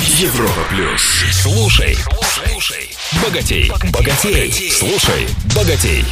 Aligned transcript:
Европа 0.00 0.60
плюс. 0.70 1.02
Слушай, 1.30 1.96
слушай, 2.22 2.90
богатей, 3.22 3.70
богатей, 3.92 4.72
слушай, 4.72 5.28
богатей. 5.54 6.04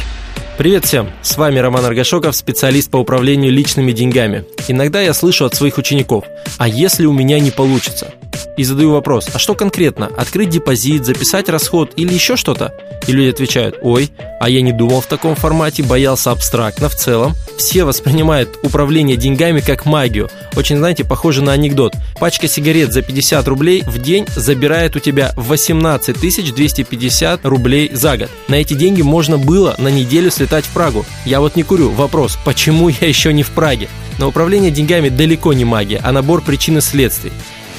Привет 0.57 0.85
всем! 0.85 1.11
С 1.21 1.35
вами 1.35 1.59
Роман 1.59 1.83
Аргашоков, 1.83 2.33
специалист 2.33 2.89
по 2.89 2.97
управлению 2.97 3.51
личными 3.51 3.91
деньгами. 3.91 4.45
Иногда 4.69 5.01
я 5.01 5.13
слышу 5.13 5.43
от 5.43 5.55
своих 5.55 5.77
учеников, 5.77 6.23
а 6.57 6.69
если 6.69 7.05
у 7.05 7.11
меня 7.11 7.41
не 7.41 7.51
получится? 7.51 8.13
И 8.55 8.63
задаю 8.63 8.91
вопрос, 8.91 9.29
а 9.33 9.39
что 9.39 9.55
конкретно? 9.55 10.11
Открыть 10.15 10.49
депозит, 10.49 11.05
записать 11.05 11.49
расход 11.49 11.91
или 11.95 12.13
еще 12.13 12.35
что-то? 12.35 12.73
И 13.07 13.11
люди 13.11 13.29
отвечают, 13.29 13.79
ой, 13.81 14.11
а 14.39 14.49
я 14.49 14.61
не 14.61 14.71
думал 14.71 15.01
в 15.01 15.07
таком 15.07 15.35
формате, 15.35 15.81
боялся 15.81 16.31
абстрактно 16.31 16.87
в 16.87 16.95
целом. 16.95 17.33
Все 17.57 17.83
воспринимают 17.83 18.59
управление 18.61 19.17
деньгами 19.17 19.59
как 19.59 19.85
магию. 19.85 20.29
Очень, 20.55 20.77
знаете, 20.77 21.03
похоже 21.03 21.41
на 21.41 21.51
анекдот. 21.51 21.93
Пачка 22.19 22.47
сигарет 22.47 22.93
за 22.93 23.01
50 23.01 23.47
рублей 23.47 23.83
в 23.85 23.97
день 23.99 24.25
забирает 24.35 24.95
у 24.95 24.99
тебя 24.99 25.33
18 25.35 26.19
250 26.19 27.45
рублей 27.45 27.89
за 27.93 28.17
год. 28.17 28.29
На 28.47 28.55
эти 28.55 28.73
деньги 28.75 29.01
можно 29.01 29.37
было 29.37 29.75
на 29.79 29.87
неделю 29.87 30.29
слетать 30.29 30.65
в 30.65 30.69
Прагу. 30.69 31.05
Я 31.25 31.39
вот 31.39 31.55
не 31.55 31.63
курю. 31.63 31.89
Вопрос, 31.89 32.37
почему 32.45 32.89
я 32.89 33.07
еще 33.07 33.33
не 33.33 33.43
в 33.43 33.49
Праге? 33.49 33.89
Но 34.19 34.27
управление 34.27 34.69
деньгами 34.69 35.09
далеко 35.09 35.53
не 35.53 35.65
магия, 35.65 35.99
а 36.03 36.11
набор 36.11 36.41
причин 36.41 36.77
и 36.77 36.81
следствий. 36.81 37.31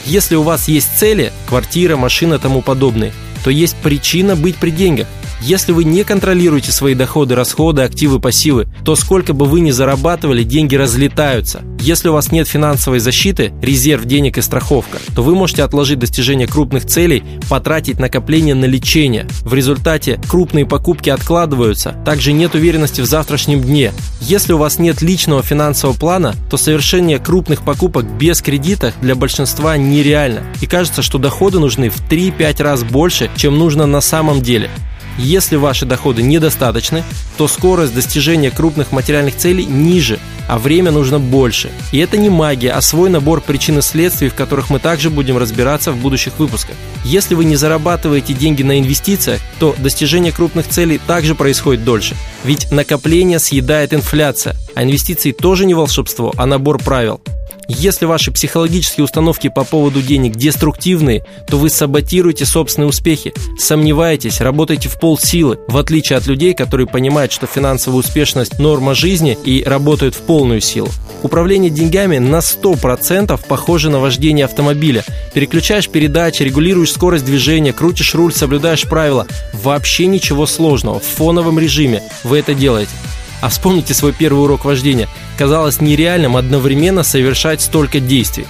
Если 0.06 0.34
у 0.34 0.42
вас 0.42 0.68
есть 0.68 0.98
цели, 0.98 1.32
квартира, 1.46 1.96
машина, 1.96 2.38
тому 2.38 2.60
подобное, 2.60 3.12
то 3.42 3.50
есть 3.50 3.76
причина 3.76 4.36
быть 4.36 4.56
при 4.56 4.70
деньгах. 4.70 5.06
Если 5.46 5.72
вы 5.72 5.84
не 5.84 6.04
контролируете 6.04 6.72
свои 6.72 6.94
доходы, 6.94 7.34
расходы, 7.34 7.82
активы, 7.82 8.18
пассивы, 8.18 8.66
то 8.82 8.96
сколько 8.96 9.34
бы 9.34 9.44
вы 9.44 9.60
ни 9.60 9.72
зарабатывали, 9.72 10.42
деньги 10.42 10.74
разлетаются. 10.74 11.60
Если 11.80 12.08
у 12.08 12.14
вас 12.14 12.32
нет 12.32 12.48
финансовой 12.48 12.98
защиты, 12.98 13.52
резерв 13.60 14.06
денег 14.06 14.38
и 14.38 14.40
страховка, 14.40 14.96
то 15.14 15.22
вы 15.22 15.34
можете 15.34 15.62
отложить 15.62 15.98
достижение 15.98 16.46
крупных 16.46 16.86
целей, 16.86 17.22
потратить 17.50 17.98
накопление 17.98 18.54
на 18.54 18.64
лечение. 18.64 19.26
В 19.42 19.52
результате 19.52 20.18
крупные 20.30 20.64
покупки 20.64 21.10
откладываются, 21.10 21.94
также 22.06 22.32
нет 22.32 22.54
уверенности 22.54 23.02
в 23.02 23.04
завтрашнем 23.04 23.60
дне. 23.60 23.92
Если 24.22 24.54
у 24.54 24.58
вас 24.58 24.78
нет 24.78 25.02
личного 25.02 25.42
финансового 25.42 25.94
плана, 25.94 26.34
то 26.48 26.56
совершение 26.56 27.18
крупных 27.18 27.64
покупок 27.64 28.06
без 28.16 28.40
кредита 28.40 28.94
для 29.02 29.14
большинства 29.14 29.76
нереально. 29.76 30.40
И 30.62 30.66
кажется, 30.66 31.02
что 31.02 31.18
доходы 31.18 31.58
нужны 31.58 31.90
в 31.90 32.00
3-5 32.08 32.62
раз 32.62 32.82
больше, 32.82 33.30
чем 33.36 33.58
нужно 33.58 33.84
на 33.84 34.00
самом 34.00 34.40
деле. 34.40 34.70
Если 35.18 35.56
ваши 35.56 35.86
доходы 35.86 36.22
недостаточны, 36.22 37.04
то 37.36 37.48
скорость 37.48 37.94
достижения 37.94 38.50
крупных 38.50 38.92
материальных 38.92 39.36
целей 39.36 39.64
ниже, 39.64 40.18
а 40.48 40.58
время 40.58 40.90
нужно 40.90 41.18
больше. 41.18 41.70
И 41.92 41.98
это 41.98 42.16
не 42.16 42.28
магия, 42.28 42.72
а 42.72 42.80
свой 42.80 43.10
набор 43.10 43.40
причин 43.40 43.78
и 43.78 43.82
следствий, 43.82 44.28
в 44.28 44.34
которых 44.34 44.70
мы 44.70 44.78
также 44.78 45.10
будем 45.10 45.38
разбираться 45.38 45.92
в 45.92 45.96
будущих 45.96 46.38
выпусках. 46.38 46.76
Если 47.04 47.34
вы 47.34 47.44
не 47.44 47.56
зарабатываете 47.56 48.34
деньги 48.34 48.62
на 48.62 48.78
инвестициях, 48.78 49.40
то 49.58 49.74
достижение 49.78 50.32
крупных 50.32 50.68
целей 50.68 50.98
также 50.98 51.34
происходит 51.34 51.84
дольше. 51.84 52.16
Ведь 52.44 52.70
накопление 52.70 53.38
съедает 53.38 53.94
инфляция, 53.94 54.56
а 54.74 54.82
инвестиции 54.82 55.32
тоже 55.32 55.64
не 55.64 55.74
волшебство, 55.74 56.32
а 56.36 56.46
набор 56.46 56.78
правил. 56.82 57.20
Если 57.68 58.04
ваши 58.04 58.30
психологические 58.30 59.04
установки 59.04 59.48
по 59.48 59.64
поводу 59.64 60.02
денег 60.02 60.36
деструктивные, 60.36 61.24
то 61.48 61.58
вы 61.58 61.70
саботируете 61.70 62.44
собственные 62.44 62.88
успехи, 62.88 63.32
сомневаетесь, 63.58 64.40
работаете 64.40 64.88
в 64.88 64.98
полсилы, 64.98 65.58
в 65.68 65.76
отличие 65.76 66.18
от 66.18 66.26
людей, 66.26 66.54
которые 66.54 66.86
понимают, 66.86 67.32
что 67.32 67.46
финансовая 67.46 68.00
успешность– 68.00 68.58
норма 68.58 68.94
жизни 68.94 69.38
и 69.44 69.62
работают 69.64 70.14
в 70.14 70.20
полную 70.20 70.60
силу. 70.60 70.88
Управление 71.22 71.70
деньгами 71.70 72.18
на 72.18 72.36
100% 72.36 73.40
похоже 73.48 73.90
на 73.90 73.98
вождение 73.98 74.44
автомобиля. 74.44 75.04
Переключаешь 75.32 75.88
передачи, 75.88 76.42
регулируешь 76.42 76.92
скорость 76.92 77.24
движения, 77.24 77.72
крутишь 77.72 78.14
руль, 78.14 78.32
соблюдаешь 78.32 78.82
правила. 78.82 79.26
Вообще 79.54 80.06
ничего 80.06 80.46
сложного. 80.46 81.00
В 81.00 81.04
фоновом 81.04 81.58
режиме 81.58 82.02
вы 82.24 82.38
это 82.38 82.54
делаете. 82.54 82.92
А 83.40 83.48
вспомните 83.48 83.94
свой 83.94 84.12
первый 84.12 84.44
урок 84.44 84.64
вождения. 84.64 85.08
Казалось 85.36 85.80
нереальным 85.80 86.36
одновременно 86.36 87.02
совершать 87.02 87.60
столько 87.60 88.00
действий. 88.00 88.46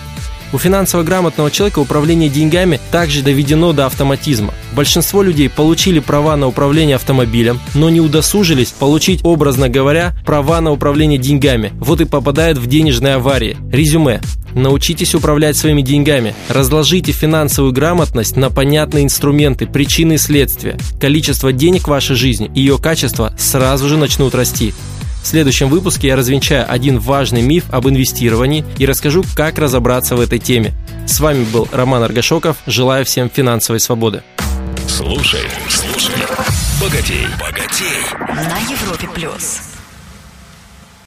У 0.54 0.58
финансово 0.58 1.02
грамотного 1.02 1.50
человека 1.50 1.80
управление 1.80 2.28
деньгами 2.28 2.78
также 2.92 3.22
доведено 3.22 3.72
до 3.72 3.86
автоматизма. 3.86 4.54
Большинство 4.72 5.20
людей 5.20 5.50
получили 5.50 5.98
права 5.98 6.36
на 6.36 6.46
управление 6.46 6.94
автомобилем, 6.94 7.58
но 7.74 7.90
не 7.90 8.00
удосужились 8.00 8.70
получить, 8.70 9.20
образно 9.24 9.68
говоря, 9.68 10.14
права 10.24 10.60
на 10.60 10.70
управление 10.70 11.18
деньгами. 11.18 11.72
Вот 11.80 12.00
и 12.00 12.04
попадают 12.04 12.58
в 12.58 12.68
денежные 12.68 13.14
аварии. 13.14 13.56
Резюме. 13.72 14.20
Научитесь 14.54 15.14
управлять 15.14 15.56
своими 15.56 15.82
деньгами. 15.82 16.34
Разложите 16.48 17.12
финансовую 17.12 17.72
грамотность 17.72 18.36
на 18.36 18.50
понятные 18.50 19.04
инструменты, 19.04 19.66
причины 19.66 20.14
и 20.14 20.18
следствия. 20.18 20.78
Количество 21.00 21.52
денег 21.52 21.84
в 21.84 21.88
вашей 21.88 22.16
жизни 22.16 22.50
и 22.54 22.60
ее 22.60 22.78
качество 22.78 23.34
сразу 23.38 23.88
же 23.88 23.96
начнут 23.96 24.34
расти. 24.34 24.72
В 25.22 25.26
следующем 25.26 25.70
выпуске 25.70 26.08
я 26.08 26.16
развенчаю 26.16 26.70
один 26.70 26.98
важный 26.98 27.40
миф 27.40 27.64
об 27.70 27.88
инвестировании 27.88 28.64
и 28.78 28.84
расскажу, 28.84 29.24
как 29.34 29.58
разобраться 29.58 30.16
в 30.16 30.20
этой 30.20 30.38
теме. 30.38 30.74
С 31.06 31.18
вами 31.18 31.44
был 31.44 31.66
Роман 31.72 32.02
Аргашоков. 32.02 32.58
Желаю 32.66 33.04
всем 33.04 33.30
финансовой 33.30 33.80
свободы. 33.80 34.22
Слушай, 34.86 35.40
слушай, 35.68 36.14
богатей, 36.80 37.26
богатей. 37.40 38.04
На 38.28 38.58
Европе 38.70 39.08
плюс. 39.14 39.73